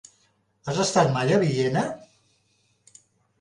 [0.71, 1.85] Has estat mai a Villena?